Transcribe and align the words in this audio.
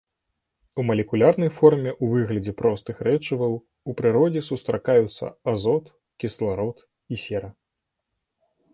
У 0.75 0.81
малекулярнай 0.89 1.51
форме 1.57 1.91
ў 2.03 2.21
выглядзе 2.21 2.53
простых 2.63 3.03
рэчываў 3.09 3.53
у 3.89 3.97
прыродзе 4.01 4.41
сустракаюцца 4.51 5.25
азот, 5.55 5.97
кісларод 6.23 6.77
і 6.89 7.15
сера. 7.29 7.49